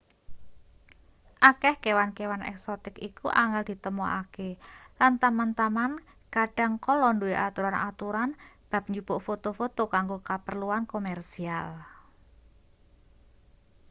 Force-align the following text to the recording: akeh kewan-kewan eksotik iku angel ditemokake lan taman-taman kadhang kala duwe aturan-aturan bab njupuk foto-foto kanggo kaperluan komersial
akeh 1.49 1.75
kewan-kewan 1.83 2.41
eksotik 2.51 2.95
iku 3.09 3.27
angel 3.43 3.63
ditemokake 3.69 4.49
lan 4.99 5.13
taman-taman 5.23 5.91
kadhang 6.35 6.73
kala 6.85 7.09
duwe 7.19 7.35
aturan-aturan 7.47 8.29
bab 8.71 8.83
njupuk 8.91 9.19
foto-foto 9.25 9.83
kanggo 9.93 10.17
kaperluan 10.29 10.83
komersial 10.93 11.67